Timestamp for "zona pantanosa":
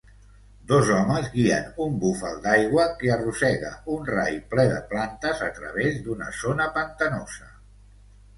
6.41-7.53